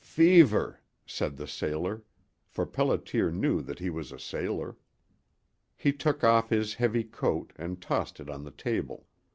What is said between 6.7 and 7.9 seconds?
heavy coat and